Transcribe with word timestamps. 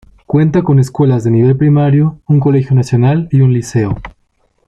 Cuenta 0.25 0.63
con 0.63 0.79
escuelas 0.79 1.23
de 1.23 1.29
nivel 1.29 1.55
primario, 1.55 2.19
un 2.27 2.39
Colegio 2.39 2.75
Nacional 2.75 3.27
y 3.31 3.41
un 3.41 3.53
liceo. 3.53 3.97